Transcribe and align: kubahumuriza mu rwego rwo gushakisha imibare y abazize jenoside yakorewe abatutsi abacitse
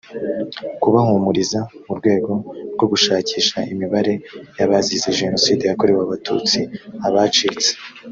kubahumuriza 0.81 1.59
mu 1.85 1.93
rwego 1.99 2.31
rwo 2.73 2.85
gushakisha 2.91 3.57
imibare 3.73 4.13
y 4.57 4.61
abazize 4.65 5.09
jenoside 5.19 5.63
yakorewe 5.65 6.01
abatutsi 6.03 6.59
abacitse 7.07 7.69